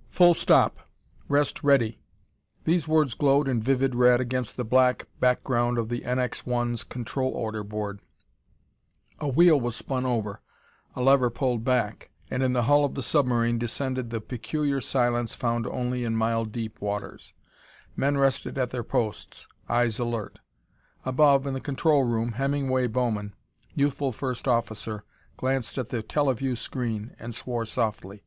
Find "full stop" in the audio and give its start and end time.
0.08-0.88